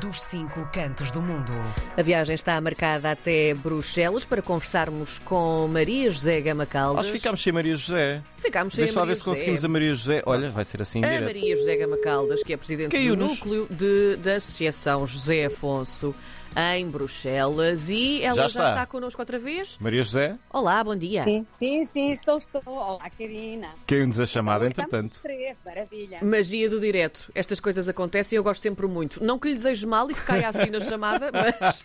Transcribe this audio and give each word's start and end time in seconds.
dos 0.00 0.22
cinco 0.22 0.68
cantos 0.72 1.10
do 1.10 1.20
mundo. 1.20 1.52
A 1.96 2.02
viagem 2.02 2.34
está 2.34 2.60
marcada 2.60 3.10
até 3.10 3.54
Bruxelas 3.54 4.24
para 4.24 4.40
conversarmos 4.40 5.18
com 5.18 5.68
Maria 5.70 6.10
José 6.10 6.40
Gama 6.40 6.64
Caldas. 6.66 7.06
Nós 7.06 7.08
ficámos 7.14 7.42
sem 7.42 7.52
Maria 7.52 7.76
José. 7.76 8.22
Ficámos 8.36 8.72
sem 8.74 8.84
Deixa 8.84 8.98
a 8.98 9.02
Maria 9.02 9.14
ver 9.14 9.18
se 9.18 9.24
conseguimos 9.24 9.64
a 9.64 9.68
Maria 9.68 9.94
José. 9.94 10.22
Olha, 10.26 10.50
vai 10.50 10.64
ser 10.64 10.80
assim 10.82 11.04
A 11.04 11.08
direto. 11.08 11.24
Maria 11.24 11.56
José 11.56 11.76
Gama 11.76 11.96
Caldas, 11.98 12.42
que 12.42 12.52
é 12.52 12.56
presidente 12.56 12.96
do 13.08 13.16
núcleo 13.16 13.66
de- 13.70 14.16
da 14.16 14.36
Associação 14.36 15.06
José 15.06 15.44
Afonso 15.46 16.14
em 16.54 16.86
Bruxelas 16.88 17.88
e 17.88 18.22
ela 18.22 18.34
Já 18.34 18.42
já 18.42 18.46
está. 18.46 18.68
está, 18.68 18.86
connosco 18.86 19.20
outra 19.22 19.38
vez. 19.38 19.78
Maria 19.80 20.02
José, 20.02 20.36
Olá, 20.52 20.84
bom 20.84 20.94
dia. 20.94 21.24
Sim, 21.24 21.46
sim, 21.50 21.84
sim, 21.84 22.10
estou, 22.12 22.36
estou. 22.36 22.62
Olá, 22.66 23.08
Karina. 23.10 23.68
caiu-nos 23.86 24.20
a 24.20 24.26
chamada, 24.26 24.66
entretanto. 24.66 25.18
três, 25.22 25.56
maravilha. 25.64 26.18
Magia 26.22 26.68
do 26.68 26.78
direto. 26.78 27.30
Estas 27.34 27.58
coisas 27.58 27.88
acontecem 27.88 28.36
e 28.36 28.38
eu 28.38 28.42
gosto 28.44 28.60
sempre 28.60 28.86
muito. 28.86 29.24
Não 29.24 29.38
que 29.38 29.48
lhe 29.48 29.54
desejo 29.54 29.88
mal 29.88 30.10
e 30.10 30.14
que 30.14 30.22
caia 30.22 30.48
assim 30.48 30.68
na 30.70 30.80
chamada, 30.80 31.30
mas 31.32 31.84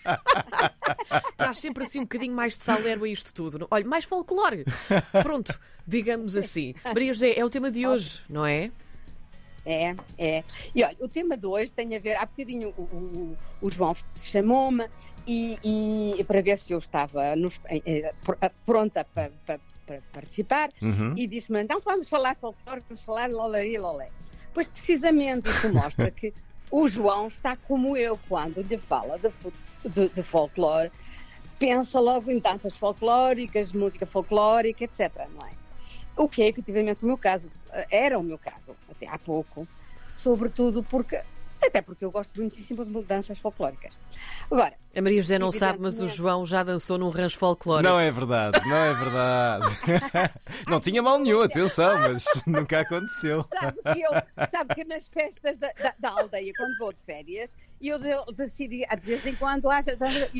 traz 1.38 1.59
sempre 1.59 1.84
assim 1.84 1.99
um 1.99 2.03
bocadinho 2.03 2.36
mais 2.36 2.58
de 2.58 2.63
salero 2.63 3.03
a 3.05 3.08
isto 3.09 3.34
tudo. 3.34 3.67
Olha, 3.72 3.86
mais 3.86 4.03
folclore. 4.03 4.66
Pronto, 5.23 5.58
digamos 5.88 6.36
assim. 6.36 6.73
Maria 6.84 7.13
José, 7.13 7.34
é 7.38 7.45
o 7.45 7.49
tema 7.49 7.72
de 7.72 7.88
hoje, 7.88 8.22
não 8.30 8.45
é? 8.45 8.70
É, 9.70 9.94
é. 10.17 10.44
E 10.73 10.81
olha, 10.81 10.95
o 11.02 11.09
tema 11.09 11.35
de 11.35 11.45
hoje 11.45 11.73
tem 11.73 11.94
a 11.94 11.99
ver. 11.99 12.16
Há 12.16 12.25
bocadinho 12.25 12.70
o, 12.77 12.81
o, 12.84 13.38
o 13.63 13.70
João 13.70 13.94
chamou-me 14.16 14.88
e, 15.27 15.58
e 16.17 16.23
para 16.23 16.41
ver 16.41 16.58
se 16.58 16.71
eu 16.71 16.77
estava 16.77 17.35
nos- 17.35 17.59
eh, 17.66 17.81
eh, 17.85 18.13
pr- 18.23 18.38
pronta 18.66 19.03
para, 19.03 19.30
para- 19.45 19.59
para 19.85 20.02
participar 20.13 20.70
Uhum. 20.81 21.13
e 21.17 21.27
disse-me: 21.27 21.61
então 21.61 21.81
vamos 21.84 22.08
falar 22.08 22.35
de 22.35 22.39
folclore, 22.39 22.81
vamos 22.88 23.03
falar 23.03 23.27
de 23.27 23.34
lolari 23.34 23.77
lolé. 23.77 24.09
Pois 24.53 24.67
precisamente 24.67 25.49
isso 25.49 25.70
mostra 25.73 26.09
que 26.11 26.34
o 26.72 26.88
João 26.88 27.27
está 27.27 27.58
como 27.58 27.97
eu 27.97 28.17
quando 28.30 28.61
lhe 28.61 28.77
fala 28.77 29.20
de, 29.20 29.30
de, 29.89 30.08
de 30.09 30.23
folclore, 30.23 30.91
pensa 31.59 32.00
logo 32.00 32.31
em 32.31 32.39
danças 32.39 32.78
folclóricas, 32.78 33.73
música 33.73 34.06
folclórica, 34.06 34.86
etc. 34.86 35.11
Não 35.30 35.45
é? 35.45 35.52
O 36.17 36.27
que 36.27 36.41
é 36.43 36.47
efetivamente 36.47 37.03
o 37.03 37.07
meu 37.07 37.17
caso, 37.17 37.51
eh, 37.71 37.87
era 37.91 38.17
o 38.19 38.23
meu 38.23 38.39
caso 38.39 38.77
até 38.87 39.07
há 39.07 39.19
pouco, 39.19 39.65
sobretudo 40.11 40.83
porque, 40.83 41.23
até 41.61 41.81
porque 41.81 42.05
eu 42.05 42.11
gosto 42.11 42.39
muitíssimo 42.39 42.86
de 42.86 43.02
danças 43.03 43.38
folclóricas. 43.39 44.00
Agora, 44.50 44.73
A 44.95 45.02
Maria 45.02 45.22
José 45.22 45.38
não 45.39 45.52
sabe, 45.52 45.80
mas 45.80 45.95
o 45.95 46.03
Evidentemente. 46.03 46.17
João 46.17 46.45
já 46.45 46.63
dançou 46.63 46.97
num 46.97 47.09
rancho 47.09 47.38
folclórico. 47.38 47.89
Não 47.91 48.00
é 48.00 48.11
verdade, 48.11 48.59
não 48.67 48.75
é 48.75 48.94
verdade. 48.94 49.66
não 50.67 50.80
tinha 50.80 51.02
mal 51.02 51.19
nenhum, 51.19 51.41
atenção, 51.41 51.94
mas 52.00 52.25
nunca 52.47 52.80
aconteceu. 52.81 53.45
sabe 53.50 53.78
que, 53.94 54.02
eu, 54.02 54.47
sabe 54.50 54.75
que 54.75 54.83
nas 54.85 55.08
festas 55.08 55.58
da, 55.58 55.72
da- 55.73 55.94
da 56.00 56.09
aldeia, 56.22 56.52
quando 56.55 56.78
vou 56.78 56.94
de 56.94 57.00
férias, 57.02 57.55
eu 57.81 58.00
de- 58.00 58.33
decidi, 58.35 58.85
de 58.88 59.02
vez 59.02 59.25
em 59.25 59.35
quando, 59.35 59.67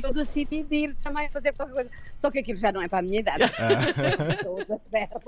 eu 0.04 0.14
decidi 0.14 0.64
de 0.64 0.76
ir 0.76 0.96
também 1.04 1.30
fazer 1.30 1.54
qualquer 1.54 1.74
coisa. 1.74 1.90
Só 2.20 2.32
que 2.32 2.40
aquilo 2.40 2.58
já 2.58 2.72
não 2.72 2.82
é 2.82 2.88
para 2.88 3.00
a 3.00 3.02
minha 3.02 3.20
idade. 3.20 3.44
Ferro. 4.90 5.22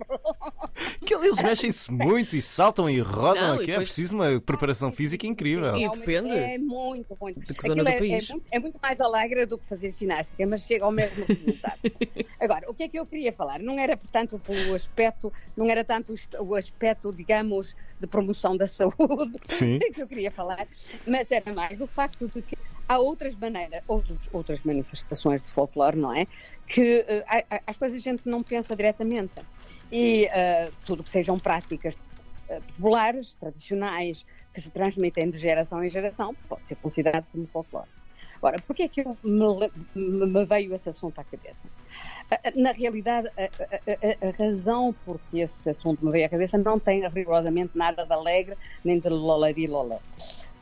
Que 1.05 1.13
eles 1.13 1.41
mexem-se 1.41 1.91
muito 1.91 2.35
e 2.35 2.41
saltam 2.41 2.89
e 2.89 2.99
rodam 2.99 3.49
Não, 3.49 3.55
e 3.55 3.57
aqui. 3.57 3.63
É 3.63 3.65
depois- 3.73 3.89
preciso 3.89 4.15
uma 4.15 4.39
preparação 4.41 4.91
física 4.91 5.27
incrível. 5.27 5.75
E 5.75 5.88
Depende 5.97 6.29
É 6.37 6.57
muito, 6.57 7.17
muito. 7.19 7.39
de 7.39 7.53
que 7.53 7.61
zona 7.67 7.81
Aquilo 7.81 7.85
do 7.85 7.89
é, 7.89 7.97
país. 7.97 8.29
É, 8.29 8.33
muito, 8.33 8.47
é 8.51 8.59
muito 8.59 8.79
mais 8.81 9.01
alegre 9.01 9.45
do 9.45 9.57
que 9.57 9.67
fazer 9.67 9.91
ginástica, 9.91 10.45
mas 10.47 10.61
chega 10.61 10.85
ao 10.85 10.91
mesmo 10.91 11.25
resultado. 11.25 11.79
Agora, 12.39 12.69
o 12.69 12.73
que 12.73 12.83
é 12.83 12.89
que 12.89 12.99
eu 12.99 13.05
queria 13.05 13.33
falar? 13.33 13.59
Não 13.59 13.77
era, 13.79 13.97
portanto, 13.97 14.39
pelo 14.39 14.73
aspecto, 14.73 15.31
não 15.55 15.69
era 15.69 15.83
tanto 15.83 16.13
o- 16.13 16.43
o 16.43 16.55
aspecto, 16.55 17.13
digamos, 17.13 17.75
de 17.99 18.07
promoção 18.07 18.55
da 18.55 18.67
saúde 18.67 18.95
Sim. 19.47 19.79
que 19.79 20.01
eu 20.01 20.07
queria 20.07 20.31
falar, 20.31 20.67
mas 21.05 21.29
era 21.31 21.53
mais 21.53 21.77
do 21.77 21.87
facto 21.87 22.27
de 22.33 22.41
que 22.41 22.55
há 22.87 22.97
outras 22.97 23.35
maneiras, 23.35 23.81
outros, 23.87 24.17
outras 24.31 24.61
manifestações 24.61 25.41
de 25.41 25.49
folclore, 25.49 25.97
não 25.97 26.13
é? 26.15 26.25
Que 26.67 27.05
eh, 27.07 27.45
às 27.67 27.77
coisas 27.77 27.99
a 27.99 28.03
gente 28.03 28.23
não 28.25 28.41
pensa 28.43 28.75
diretamente. 28.75 29.35
E 29.91 30.25
eh, 30.31 30.71
tudo 30.83 31.03
que 31.03 31.09
sejam 31.09 31.37
práticas 31.39 31.95
populares, 32.75 33.33
tradicionais, 33.35 34.25
que 34.53 34.61
se 34.61 34.69
transmitem 34.71 35.29
de 35.29 35.37
geração 35.37 35.83
em 35.83 35.89
geração, 35.89 36.35
pode 36.47 36.65
ser 36.65 36.75
considerado 36.75 37.25
como 37.31 37.45
folclore. 37.45 37.87
Agora, 38.37 38.57
porquê 38.65 38.83
é 38.83 38.89
que 38.89 39.01
eu 39.01 39.17
me, 39.23 39.69
me- 40.27 40.45
veio 40.45 40.73
esse 40.73 40.89
assunto 40.89 41.19
à 41.19 41.23
cabeça? 41.23 41.67
Ah, 42.31 42.39
ah, 42.45 42.51
Na 42.55 42.71
realidade, 42.71 43.29
a, 43.37 43.43
a- 43.43 44.27
a- 44.29 44.31
razão 44.37 44.93
por 44.93 45.19
que 45.19 45.39
esse 45.39 45.69
assunto 45.69 46.05
me 46.05 46.11
veio 46.11 46.25
à 46.25 46.29
cabeça 46.29 46.57
não 46.57 46.79
tem 46.79 47.05
rigorosamente 47.07 47.77
nada 47.77 48.05
de 48.05 48.13
alegre 48.13 48.57
nem 48.83 48.99
de 48.99 49.09
lolari 49.09 49.67
lolé. 49.67 49.99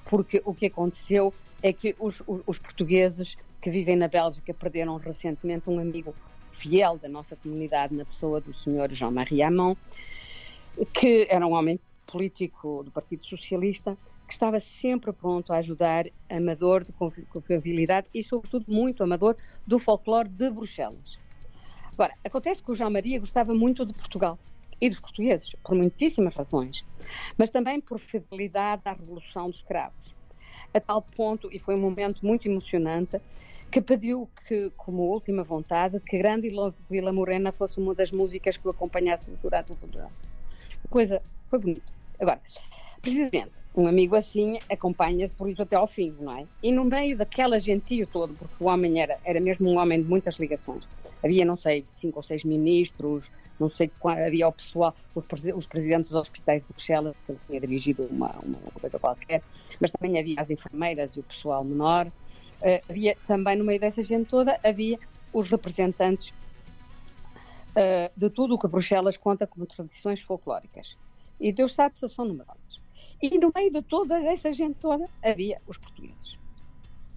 Porque 0.06 0.42
o 0.46 0.54
que 0.56 0.68
aconteceu 0.68 1.34
é 1.62 1.72
que 1.74 1.96
os, 2.00 2.24
os- 2.26 2.60
portugueses 2.60 3.36
que 3.62 3.70
vivem 3.70 3.96
na 3.96 4.08
Bélgica 4.08 4.54
perderam 4.54 4.98
recentemente 4.98 5.70
um 5.70 5.80
amigo 5.80 6.16
fiel 6.52 6.98
da 6.98 7.10
nossa 7.10 7.36
comunidade 7.36 7.94
na 7.94 8.06
pessoa 8.06 8.42
do 8.42 8.54
senhor 8.54 8.92
Jean-Marie 8.92 9.44
Hamon, 9.44 9.76
que 10.86 11.28
era 11.30 11.46
um 11.46 11.54
homem 11.54 11.80
político 12.06 12.84
do 12.84 12.92
Partido 12.92 13.26
Socialista, 13.26 13.98
que 14.26 14.34
estava 14.34 14.60
sempre 14.60 15.12
pronto 15.12 15.52
a 15.52 15.58
ajudar, 15.58 16.06
amador 16.30 16.84
de 16.84 16.94
confi- 16.94 17.26
confiabilidade 17.26 18.08
e, 18.14 18.24
sobretudo, 18.24 18.66
muito 18.68 19.04
amador 19.04 19.36
do 19.66 19.78
folclore 19.78 20.30
de 20.30 20.50
Bruxelas. 20.50 21.18
Agora, 21.94 22.14
acontece 22.24 22.64
que 22.64 22.72
o 22.72 22.76
João 22.76 22.92
Maria 22.92 23.20
gostava 23.20 23.54
muito 23.54 23.86
de 23.86 23.94
Portugal 23.94 24.40
e 24.80 24.88
dos 24.88 25.00
portugueses, 25.00 25.56
por 25.64 25.76
muitíssimas 25.76 26.36
razões, 26.36 26.86
mas 27.38 27.50
também 27.50 27.82
por 27.82 28.00
fidelidade 28.00 28.84
à 28.86 28.94
Revolução 28.94 29.50
dos 29.50 29.62
Cravos. 29.62 30.16
A 30.74 30.80
tal 30.80 31.02
ponto, 31.02 31.50
e 31.52 31.60
foi 31.60 31.76
um 31.76 31.80
momento 31.80 32.26
muito 32.26 32.48
emocionante, 32.48 33.20
que 33.72 33.82
pediu 33.82 34.30
que, 34.48 34.72
como 34.78 35.04
última 35.04 35.44
vontade, 35.44 36.00
que 36.00 36.18
Grande 36.18 36.50
Vila 36.90 37.12
Morena 37.12 37.52
fosse 37.52 37.80
uma 37.80 37.96
das 37.96 38.12
músicas 38.12 38.56
que 38.56 38.68
o 38.68 38.72
acompanhasse 38.72 39.32
durante 39.42 39.72
o 39.72 39.76
funeral. 39.76 40.12
Coisa 40.90 41.22
foi 41.50 41.60
bonita. 41.60 41.92
Agora, 42.20 42.42
precisamente, 43.02 43.52
um 43.76 43.88
amigo 43.88 44.16
assim 44.16 44.58
acompanha-se 44.70 45.36
por 45.36 45.50
isso 45.50 45.62
até 45.62 45.76
ao 45.76 45.86
fim, 45.86 46.16
não 46.20 46.36
é? 46.36 46.48
E 46.64 46.72
no 46.72 46.84
meio 46.84 47.16
daquela 47.16 47.60
gentio 47.60 48.08
todo, 48.08 48.34
porque 48.34 48.56
o 48.60 48.66
homem 48.66 49.00
era, 49.02 49.20
era 49.24 49.40
mesmo 49.40 49.70
um 49.70 49.78
homem 49.78 50.02
de 50.02 50.10
muitas 50.10 50.38
ligações. 50.40 50.84
Havia, 51.24 51.46
não 51.46 51.56
sei, 51.56 51.84
cinco 51.86 52.20
ou 52.20 52.24
seis 52.24 52.44
ministros, 52.44 53.30
não 53.60 53.70
sei 53.70 53.92
havia 54.04 54.48
o 54.48 54.52
pessoal, 54.52 54.96
os, 55.14 55.26
os 55.56 55.68
presidentes 55.68 56.12
dos 56.12 56.22
hospitais 56.22 56.64
de 56.64 56.70
Bruxelas, 56.70 57.16
que 57.24 57.32
ele 57.32 57.40
tinha 57.48 57.62
dirigido 57.62 58.08
uma, 58.10 58.32
uma 58.44 58.60
coisa 58.80 59.00
qualquer, 59.00 59.44
mas 59.80 59.92
também 59.92 60.20
havia 60.20 60.36
as 60.40 60.50
enfermeiras 60.50 61.16
e 61.16 61.20
o 61.20 61.24
pessoal 61.24 61.64
menor. 61.64 62.12
Eh, 62.62 62.82
havia 62.90 63.16
também, 63.28 63.56
no 63.56 63.64
meio 63.64 63.80
dessa 63.80 64.02
gente 64.02 64.26
toda, 64.28 64.60
havia 64.64 64.98
os 65.32 65.50
representantes 65.50 66.34
eh, 67.76 68.12
de 68.16 68.30
tudo 68.30 68.56
o 68.56 68.60
que 68.60 68.68
Bruxelas 68.68 69.18
conta 69.18 69.46
como 69.48 69.66
tradições 69.66 70.22
folclóricas. 70.22 70.98
E 71.40 71.52
Deus 71.52 71.74
sabe 71.74 71.98
se 71.98 72.08
são 72.10 72.26
numerosas. 72.26 72.82
E 73.22 73.38
no 73.38 73.52
meio 73.54 73.72
de 73.72 73.82
toda 73.82 74.20
essa 74.24 74.52
gente 74.54 74.76
toda 74.80 75.08
havia 75.24 75.62
os 75.68 75.78
portugueses. 75.78 76.38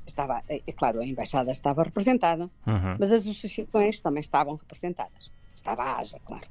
Estava, 0.06 0.42
é 0.48 0.72
claro, 0.72 1.00
a 1.00 1.06
embaixada 1.06 1.52
estava 1.52 1.82
representada, 1.82 2.50
Uhum. 2.66 2.96
mas 2.98 3.12
as 3.12 3.26
associações 3.26 4.00
também 4.00 4.20
estavam 4.20 4.56
representadas. 4.56 5.30
Estava 5.54 5.82
a 5.84 5.98
AJA, 5.98 6.18
claro. 6.24 6.46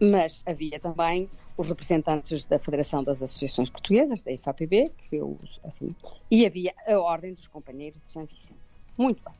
Mas 0.00 0.42
havia 0.46 0.78
também 0.80 1.28
os 1.56 1.68
representantes 1.68 2.44
da 2.44 2.58
Federação 2.58 3.02
das 3.04 3.22
Associações 3.22 3.68
Portuguesas, 3.70 4.22
da 4.22 4.32
IFAPB, 4.32 4.90
que 5.08 5.16
eu 5.16 5.38
assim, 5.64 5.94
e 6.30 6.46
havia 6.46 6.74
a 6.86 6.98
Ordem 6.98 7.34
dos 7.34 7.46
Companheiros 7.46 8.00
de 8.02 8.08
São 8.08 8.24
Vicente. 8.24 8.76
Muito 8.96 9.22
bem. 9.22 9.34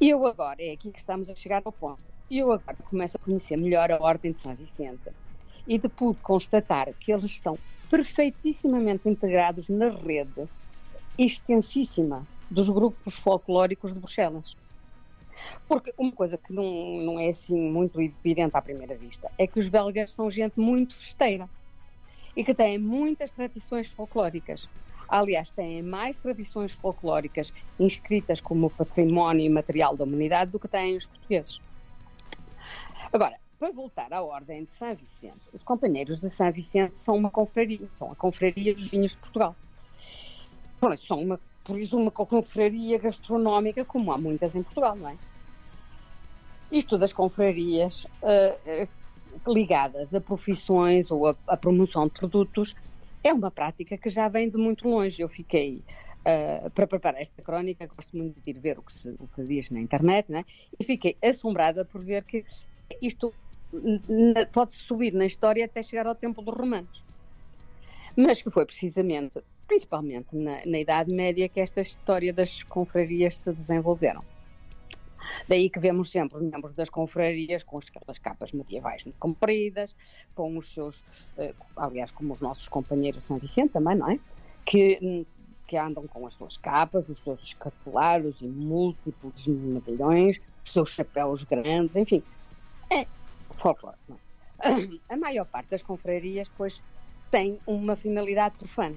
E 0.00 0.10
eu 0.10 0.26
agora, 0.26 0.62
é 0.62 0.72
aqui 0.72 0.90
que 0.92 0.98
estamos 0.98 1.28
a 1.30 1.34
chegar 1.34 1.62
ao 1.64 1.72
ponto, 1.72 2.00
e 2.30 2.38
eu 2.38 2.50
agora 2.52 2.76
começo 2.84 3.16
a 3.16 3.20
conhecer 3.24 3.56
melhor 3.56 3.90
a 3.90 3.98
Ordem 4.02 4.32
de 4.32 4.40
São 4.40 4.54
Vicente 4.56 5.10
e 5.66 5.78
de 5.78 5.88
pude 5.88 6.20
constatar 6.22 6.94
que 6.98 7.12
eles 7.12 7.32
estão 7.32 7.60
perfeitissimamente 7.90 9.08
integrados 9.08 9.68
na 9.68 9.90
rede 9.90 10.48
extensíssima 11.18 12.28
dos 12.50 12.70
grupos 12.70 13.16
folclóricos 13.16 13.92
de 13.94 14.00
Bruxelas. 14.00 14.56
Porque 15.66 15.92
uma 15.98 16.12
coisa 16.12 16.38
que 16.38 16.52
não, 16.52 16.64
não 17.02 17.18
é 17.18 17.28
assim 17.28 17.58
muito 17.70 18.00
evidente 18.00 18.56
à 18.56 18.62
primeira 18.62 18.96
vista 18.96 19.30
é 19.38 19.46
que 19.46 19.58
os 19.58 19.68
belgas 19.68 20.12
são 20.12 20.30
gente 20.30 20.54
muito 20.58 20.96
festeira 20.96 21.50
e 22.36 22.44
que 22.44 22.54
têm 22.54 22.78
muitas 22.78 23.32
tradições 23.32 23.92
folclóricas. 23.92 24.68
Aliás, 25.08 25.52
têm 25.52 25.82
mais 25.82 26.18
tradições 26.18 26.74
folclóricas 26.74 27.52
inscritas 27.78 28.40
como 28.40 28.70
património 28.70 29.46
imaterial 29.46 29.96
da 29.96 30.04
humanidade 30.04 30.52
do 30.52 30.60
que 30.60 30.68
têm 30.68 30.96
os 30.96 31.06
portugueses. 31.06 31.60
Agora, 33.12 33.38
para 33.58 33.72
voltar 33.72 34.12
à 34.12 34.22
Ordem 34.22 34.64
de 34.64 34.74
São 34.74 34.94
Vicente, 34.94 35.40
os 35.52 35.62
companheiros 35.62 36.20
de 36.20 36.28
São 36.28 36.52
Vicente 36.52 36.98
são 36.98 37.16
uma 37.16 37.30
confraria, 37.30 37.88
são 37.92 38.12
a 38.12 38.14
confraria 38.14 38.74
dos 38.74 38.88
vinhos 38.88 39.12
de 39.12 39.18
Portugal. 39.18 39.56
São 40.98 41.22
uma, 41.22 41.40
por 41.64 41.78
isso 41.80 41.98
uma 41.98 42.10
confraria 42.10 42.98
gastronómica, 42.98 43.84
como 43.84 44.12
há 44.12 44.18
muitas 44.18 44.54
em 44.54 44.62
Portugal, 44.62 44.94
não 44.94 45.08
é? 45.08 45.16
Isto 46.70 46.98
das 46.98 47.12
confrarias 47.12 48.06
eh, 48.22 48.58
eh, 48.66 48.88
ligadas 49.46 50.14
a 50.14 50.20
profissões 50.20 51.10
ou 51.10 51.28
a, 51.28 51.36
a 51.46 51.56
promoção 51.56 52.06
de 52.06 52.12
produtos 52.12 52.76
é 53.24 53.32
uma 53.32 53.50
prática 53.50 53.96
que 53.96 54.10
já 54.10 54.28
vem 54.28 54.50
de 54.50 54.58
muito 54.58 54.88
longe. 54.88 55.20
Eu 55.20 55.28
fiquei 55.28 55.82
Uh, 56.18 56.68
para 56.70 56.86
preparar 56.86 57.22
esta 57.22 57.40
crónica, 57.40 57.86
gosto 57.86 58.14
muito 58.14 58.38
de 58.42 58.50
ir 58.50 58.58
ver 58.58 58.78
o 58.78 58.82
que, 58.82 58.94
se, 58.94 59.08
o 59.18 59.28
que 59.28 59.42
diz 59.44 59.70
na 59.70 59.80
internet, 59.80 60.30
né? 60.30 60.44
e 60.78 60.84
fiquei 60.84 61.16
assombrada 61.22 61.86
por 61.86 62.04
ver 62.04 62.24
que 62.24 62.44
isto 63.00 63.34
pode 64.52 64.74
subir 64.74 65.12
na 65.12 65.26
história 65.26 65.64
até 65.64 65.82
chegar 65.82 66.06
ao 66.06 66.14
tempo 66.14 66.42
dos 66.42 66.54
romanos. 66.54 67.04
Mas 68.16 68.42
que 68.42 68.50
foi 68.50 68.64
precisamente, 68.64 69.40
principalmente 69.66 70.34
na, 70.34 70.64
na 70.66 70.78
Idade 70.78 71.12
Média, 71.12 71.48
que 71.48 71.60
esta 71.60 71.80
história 71.80 72.32
das 72.32 72.62
confrarias 72.62 73.38
se 73.38 73.52
desenvolveram. 73.52 74.24
Daí 75.46 75.68
que 75.68 75.78
vemos 75.78 76.10
sempre 76.10 76.38
os 76.38 76.42
membros 76.42 76.74
das 76.74 76.88
confrarias 76.88 77.62
com 77.62 77.78
aquelas 77.78 78.18
capas 78.18 78.52
medievais 78.52 79.04
muito 79.04 79.18
compridas, 79.18 79.94
com 80.34 80.56
os 80.56 80.72
seus, 80.72 81.04
eh, 81.36 81.54
aliás, 81.76 82.10
como 82.10 82.32
os 82.32 82.40
nossos 82.40 82.68
companheiros 82.68 83.24
São 83.24 83.38
Vicente 83.38 83.72
também, 83.72 83.96
não 83.96 84.10
é? 84.10 84.18
Que, 84.64 85.26
que 85.66 85.76
andam 85.76 86.06
com 86.06 86.26
as 86.26 86.34
suas 86.34 86.56
capas, 86.56 87.08
os 87.08 87.18
seus 87.18 87.42
escapulares 87.42 88.40
e 88.40 88.46
múltiplos 88.46 89.46
medalhões, 89.46 90.40
os 90.64 90.72
seus 90.72 90.90
chapéus 90.90 91.44
grandes, 91.44 91.94
enfim. 91.96 92.22
É 92.90 93.06
folclore? 93.50 93.96
A 95.08 95.16
maior 95.16 95.46
parte 95.46 95.70
das 95.70 95.82
confrarias, 95.82 96.48
pois, 96.48 96.82
tem 97.30 97.58
uma 97.66 97.94
finalidade 97.94 98.58
profana, 98.58 98.96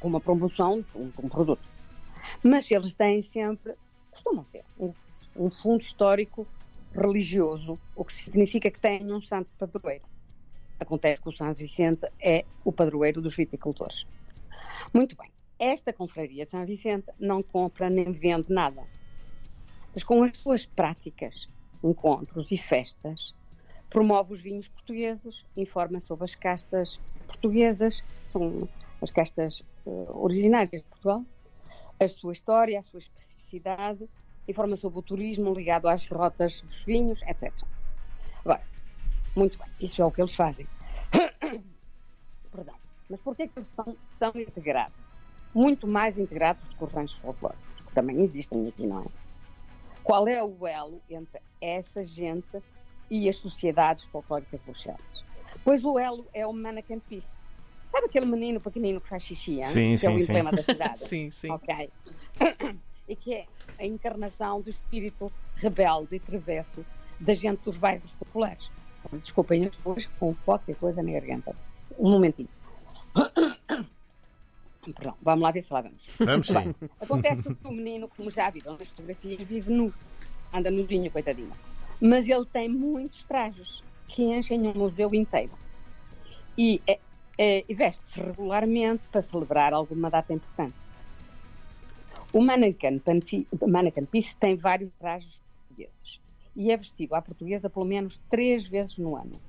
uma 0.00 0.20
promoção 0.20 0.80
de 0.80 0.86
um, 0.98 1.12
um 1.22 1.28
produto. 1.28 1.68
Mas 2.42 2.70
eles 2.70 2.94
têm 2.94 3.22
sempre 3.22 3.74
costumam 4.16 4.44
ter 4.44 4.64
um, 4.78 4.92
um 5.36 5.50
fundo 5.50 5.82
histórico 5.82 6.46
religioso, 6.94 7.78
o 7.94 8.04
que 8.04 8.12
significa 8.12 8.70
que 8.70 8.80
têm 8.80 9.12
um 9.12 9.20
santo 9.20 9.50
padroeiro. 9.58 10.04
Acontece 10.80 11.20
que 11.20 11.28
o 11.28 11.32
São 11.32 11.52
Vicente 11.52 12.06
é 12.20 12.44
o 12.64 12.72
padroeiro 12.72 13.20
dos 13.20 13.36
viticultores. 13.36 14.06
Muito 14.92 15.16
bem, 15.16 15.30
esta 15.58 15.92
confraria 15.92 16.44
de 16.44 16.50
São 16.50 16.64
Vicente 16.64 17.06
não 17.18 17.42
compra 17.42 17.90
nem 17.90 18.10
vende 18.12 18.50
nada, 18.50 18.82
mas 19.92 20.02
com 20.02 20.22
as 20.22 20.36
suas 20.36 20.64
práticas, 20.64 21.46
encontros 21.82 22.50
e 22.50 22.58
festas, 22.58 23.34
promove 23.90 24.34
os 24.34 24.40
vinhos 24.40 24.68
portugueses, 24.68 25.44
informa 25.56 26.00
sobre 26.00 26.24
as 26.24 26.34
castas 26.34 27.00
portuguesas, 27.26 28.02
são 28.26 28.68
as 29.00 29.10
castas 29.10 29.62
uh, 29.84 30.22
originárias 30.22 30.82
de 30.82 30.88
Portugal, 30.88 31.24
a 31.98 32.08
sua 32.08 32.32
história, 32.32 32.78
a 32.78 32.82
sua 32.82 32.98
especificidade 32.98 33.36
cidade, 33.48 34.08
informa 34.46 34.76
sobre 34.76 34.98
o 34.98 35.02
turismo 35.02 35.52
ligado 35.52 35.88
às 35.88 36.06
rotas 36.08 36.62
dos 36.62 36.84
vinhos, 36.84 37.22
etc. 37.22 37.52
Agora, 38.44 38.62
muito 39.34 39.58
bem, 39.58 39.68
isso 39.80 40.00
é 40.02 40.04
o 40.04 40.10
que 40.10 40.20
eles 40.20 40.34
fazem. 40.34 40.66
Perdão. 42.50 42.74
Mas 43.08 43.20
é 43.20 43.46
que 43.46 43.52
eles 43.56 43.66
estão 43.66 43.96
tão 44.18 44.32
integrados? 44.34 44.96
Muito 45.54 45.86
mais 45.86 46.18
integrados 46.18 46.66
do 46.66 46.76
que 46.76 46.84
os 46.84 46.92
ranchos 46.92 47.18
folclóricos, 47.18 47.80
que 47.80 47.92
também 47.94 48.20
existem 48.20 48.68
aqui, 48.68 48.86
não 48.86 49.02
é? 49.02 49.25
Qual 50.06 50.28
é 50.28 50.40
o 50.40 50.64
elo 50.68 51.02
entre 51.10 51.40
essa 51.60 52.04
gente 52.04 52.62
e 53.10 53.28
as 53.28 53.38
sociedades 53.38 54.04
folclóricas 54.04 54.60
de 54.60 54.66
Bruxelas? 54.66 55.02
Pois 55.64 55.84
o 55.84 55.98
elo 55.98 56.24
é 56.32 56.46
o 56.46 56.52
Mannequin 56.52 57.00
Peace. 57.00 57.40
Sabe 57.88 58.06
aquele 58.06 58.24
menino 58.24 58.60
pequenino 58.60 59.00
que 59.00 59.08
faz 59.08 59.24
xixi, 59.24 59.60
sim, 59.64 59.90
que 59.90 59.98
sim, 59.98 60.06
é 60.06 60.10
o 60.10 60.18
sim. 60.20 60.22
emblema 60.22 60.52
da 60.52 60.62
cidade? 60.62 60.98
sim, 61.08 61.28
sim. 61.32 61.50
Ok. 61.50 61.90
e 63.08 63.16
que 63.16 63.34
é 63.34 63.46
a 63.80 63.84
encarnação 63.84 64.60
do 64.60 64.70
espírito 64.70 65.26
rebelde 65.56 66.14
e 66.14 66.20
travesso 66.20 66.86
da 67.18 67.34
gente 67.34 67.64
dos 67.64 67.76
bairros 67.76 68.14
populares. 68.14 68.70
Desculpem 69.12 69.66
as 69.66 69.74
pessoas 69.74 70.06
com 70.20 70.32
qualquer 70.44 70.76
coisa 70.76 71.02
na 71.02 71.10
garganta. 71.10 71.52
Um 71.98 72.12
momentinho. 72.12 72.48
Perdão, 74.92 75.14
vamos 75.22 75.42
lá 75.42 75.50
ver 75.50 75.62
se 75.62 75.72
lá 75.72 75.80
vamos. 75.80 76.06
Vamos 76.18 76.46
sim. 76.46 76.54
Bem, 76.54 76.74
acontece 77.00 77.54
que 77.54 77.66
o 77.66 77.72
menino, 77.72 78.08
como 78.08 78.30
já 78.30 78.50
viram 78.50 78.76
nas 78.76 78.88
fotografias, 78.88 79.42
vive 79.46 79.72
nu. 79.72 79.92
Anda 80.52 80.70
nuzinho, 80.70 81.10
coitadinho. 81.10 81.52
Mas 82.00 82.28
ele 82.28 82.44
tem 82.46 82.68
muitos 82.68 83.24
trajes 83.24 83.82
que 84.08 84.22
enchem 84.22 84.60
um 84.66 84.74
museu 84.74 85.14
inteiro. 85.14 85.52
E, 86.56 86.80
é, 86.86 86.98
é, 87.38 87.64
e 87.68 87.74
veste-se 87.74 88.20
regularmente 88.20 89.02
para 89.10 89.22
celebrar 89.22 89.72
alguma 89.72 90.10
data 90.10 90.32
importante. 90.32 90.74
O 92.32 92.40
Mannequin, 92.40 93.00
Mannequin 93.66 94.04
Peace 94.04 94.36
tem 94.36 94.56
vários 94.56 94.90
trajes 94.98 95.40
portugueses 95.68 96.20
e 96.54 96.70
é 96.70 96.76
vestido 96.76 97.14
à 97.14 97.22
portuguesa 97.22 97.68
pelo 97.68 97.84
menos 97.84 98.20
três 98.30 98.66
vezes 98.66 98.96
no 98.98 99.16
ano. 99.16 99.40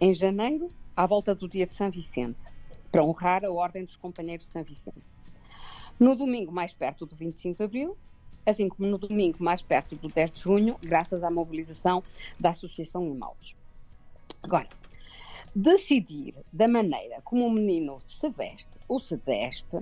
Em 0.00 0.14
janeiro, 0.14 0.70
à 0.96 1.06
volta 1.06 1.34
do 1.34 1.48
dia 1.48 1.66
de 1.66 1.74
São 1.74 1.90
Vicente, 1.90 2.40
para 2.90 3.04
honrar 3.04 3.44
a 3.44 3.50
Ordem 3.50 3.84
dos 3.84 3.96
Companheiros 3.96 4.46
de 4.46 4.52
São 4.52 4.64
Vicente. 4.64 5.02
No 5.98 6.16
domingo 6.16 6.50
mais 6.50 6.72
perto 6.72 7.06
do 7.06 7.14
25 7.14 7.58
de 7.58 7.64
Abril, 7.64 7.96
assim 8.44 8.68
como 8.68 8.88
no 8.88 8.98
domingo 8.98 9.42
mais 9.42 9.62
perto 9.62 9.96
do 9.96 10.08
10 10.08 10.30
de 10.30 10.40
junho, 10.40 10.76
graças 10.82 11.22
à 11.22 11.30
mobilização 11.30 12.02
da 12.38 12.50
Associação 12.50 13.06
Imaus. 13.06 13.54
Agora, 14.42 14.68
decidir 15.54 16.34
da 16.52 16.66
maneira 16.66 17.20
como 17.22 17.46
o 17.46 17.50
menino 17.50 17.98
se 18.06 18.28
veste 18.30 18.70
ou 18.88 18.98
se 18.98 19.16
despe 19.16 19.78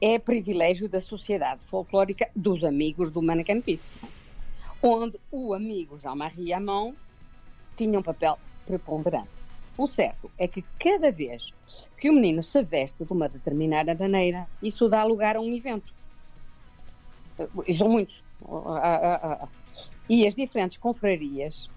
é 0.00 0.18
privilégio 0.18 0.88
da 0.88 1.00
sociedade 1.00 1.62
folclórica 1.62 2.28
dos 2.36 2.62
amigos 2.62 3.10
do 3.10 3.22
Peace, 3.64 4.06
onde 4.82 5.18
o 5.30 5.54
amigo 5.54 5.98
Jean-Marie 5.98 6.52
Amon 6.52 6.92
tinha 7.76 7.98
um 7.98 8.02
papel 8.02 8.38
preponderante. 8.66 9.35
O 9.78 9.86
certo 9.88 10.30
é 10.38 10.48
que 10.48 10.64
cada 10.78 11.10
vez 11.10 11.52
que 11.98 12.08
o 12.08 12.12
menino 12.12 12.42
se 12.42 12.62
veste 12.62 13.04
de 13.04 13.12
uma 13.12 13.28
determinada 13.28 13.94
maneira, 13.94 14.48
isso 14.62 14.88
dá 14.88 15.04
lugar 15.04 15.36
a 15.36 15.40
um 15.40 15.52
evento. 15.52 15.92
E 17.66 17.74
são 17.74 17.88
muitos. 17.88 18.24
E 20.08 20.26
as 20.26 20.34
diferentes 20.34 20.78
confrarias 20.78 21.68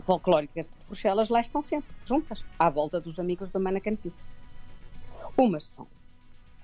folclóricas 0.00 0.66
de 0.66 0.86
Bruxelas 0.86 1.30
lá 1.30 1.40
estão 1.40 1.62
sempre, 1.62 1.88
juntas, 2.04 2.44
à 2.58 2.68
volta 2.68 3.00
dos 3.00 3.18
amigos 3.18 3.50
Mannequin 3.52 3.96
Peace. 3.96 4.28
Umas 5.36 5.64
são 5.64 5.86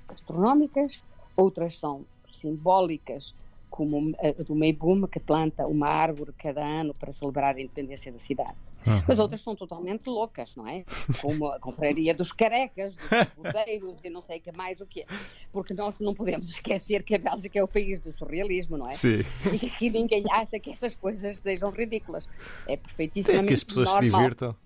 astronómicas, 0.09 1.01
outras 1.37 1.79
são 1.79 2.05
simbólicas, 2.31 3.35
como 3.71 4.15
a 4.19 4.43
do 4.43 4.55
Meibum, 4.55 5.07
que 5.07 5.19
planta 5.19 5.67
uma 5.67 5.89
árvore 5.89 6.33
cada 6.37 6.63
ano 6.63 6.93
para 6.93 7.13
celebrar 7.13 7.57
a 7.57 7.61
independência 7.61 8.13
da 8.13 8.19
cidade. 8.19 8.57
Uhum. 8.87 9.03
Mas 9.07 9.19
outras 9.19 9.41
são 9.41 9.55
totalmente 9.55 10.07
loucas, 10.07 10.55
não 10.57 10.67
é? 10.67 10.85
Como 11.21 11.47
a 11.47 11.59
confraria 11.59 12.15
dos 12.15 12.33
carecas, 12.33 12.97
dos 12.97 13.35
bodeiros 13.53 13.99
e 14.03 14.11
não 14.11 14.21
sei 14.21 14.41
que 14.41 14.53
mais 14.53 14.81
o 14.81 14.87
que 14.87 15.07
Porque 15.53 15.73
nós 15.75 16.01
não 16.01 16.15
podemos 16.15 16.49
esquecer 16.51 17.03
que 17.03 17.15
a 17.15 17.19
Bélgica 17.19 17.59
é 17.59 17.63
o 17.63 17.69
país 17.69 18.01
do 18.01 18.13
surrealismo, 18.13 18.77
não 18.77 18.87
é? 18.87 18.91
Sim. 18.91 19.21
E 19.53 19.59
que 19.71 19.91
ninguém 19.91 20.25
acha 20.31 20.59
que 20.59 20.71
essas 20.71 20.97
coisas 20.97 21.39
sejam 21.39 21.71
ridículas. 21.71 22.29
É 22.67 22.77
perfeitíssimo. 22.77 23.47
que 23.47 23.55
as 23.55 23.65
pessoas 23.65 23.89
normal. 23.89 24.03
se 24.03 24.11
divirtam. 24.11 24.57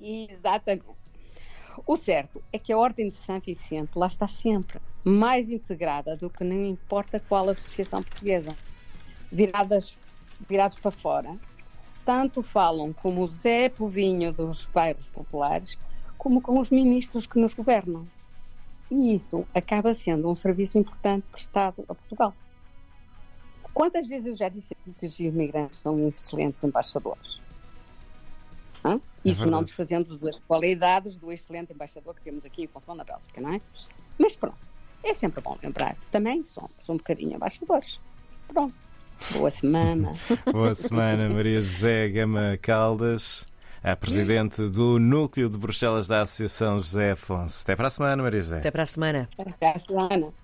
Exatamente. 0.00 0.84
O 1.86 1.96
certo 1.96 2.42
é 2.52 2.58
que 2.58 2.72
a 2.72 2.78
Ordem 2.78 3.08
de 3.08 3.16
São 3.16 3.40
Vicente 3.40 3.96
lá 3.96 4.06
está 4.06 4.28
sempre 4.28 4.80
mais 5.04 5.48
integrada 5.48 6.16
do 6.16 6.28
que 6.28 6.44
não 6.44 6.64
importa 6.64 7.20
qual 7.20 7.48
associação 7.48 8.02
portuguesa. 8.02 8.54
Viradas, 9.32 9.96
virados 10.48 10.78
para 10.78 10.90
fora, 10.90 11.38
tanto 12.10 12.42
falam 12.42 12.92
como 12.92 13.22
o 13.22 13.26
Zé 13.28 13.68
Povinho 13.68 14.32
dos 14.32 14.66
bairros 14.66 15.08
populares, 15.10 15.78
como 16.18 16.40
com 16.40 16.58
os 16.58 16.68
ministros 16.68 17.24
que 17.24 17.38
nos 17.38 17.54
governam. 17.54 18.04
E 18.90 19.14
isso 19.14 19.46
acaba 19.54 19.94
sendo 19.94 20.28
um 20.28 20.34
serviço 20.34 20.76
importante 20.76 21.24
prestado 21.30 21.84
a 21.88 21.94
Portugal. 21.94 22.34
Quantas 23.72 24.08
vezes 24.08 24.26
eu 24.26 24.34
já 24.34 24.48
disse 24.48 24.74
que 24.98 25.06
os 25.06 25.20
imigrantes 25.20 25.76
são 25.76 26.08
excelentes 26.08 26.64
embaixadores? 26.64 27.38
Hã? 28.84 29.00
Isso 29.24 29.38
verdade. 29.38 29.50
não 29.52 29.62
desfazendo 29.62 30.18
das 30.18 30.40
qualidades 30.40 31.14
do 31.14 31.30
excelente 31.30 31.72
embaixador 31.72 32.16
que 32.16 32.22
temos 32.22 32.44
aqui 32.44 32.64
em 32.64 32.66
função 32.66 32.96
da 32.96 33.04
Bélgica, 33.04 33.40
não 33.40 33.54
é? 33.54 33.60
Mas 34.18 34.34
pronto, 34.34 34.58
é 35.04 35.14
sempre 35.14 35.40
bom 35.40 35.56
lembrar. 35.62 35.96
Também 36.10 36.42
somos 36.42 36.72
um 36.88 36.96
bocadinho 36.96 37.36
embaixadores. 37.36 38.00
Pronto. 38.48 38.74
Boa 39.32 39.50
semana. 39.50 40.12
Boa 40.50 40.74
semana, 40.74 41.28
Maria 41.28 41.60
José 41.60 42.08
Gama 42.08 42.58
Caldas, 42.60 43.46
a 43.82 43.94
presidente 43.94 44.62
do 44.68 44.98
Núcleo 44.98 45.48
de 45.48 45.56
Bruxelas 45.56 46.08
da 46.08 46.22
Associação 46.22 46.78
José 46.78 47.12
Afonso. 47.12 47.62
Até 47.62 47.76
para 47.76 47.86
a 47.86 47.90
semana, 47.90 48.22
Maria 48.22 48.40
José. 48.40 48.58
Até 48.58 48.70
para 48.70 48.82
a 48.82 48.86
semana. 48.86 49.28
Até 49.38 49.70
a 49.70 49.78
semana. 49.78 50.32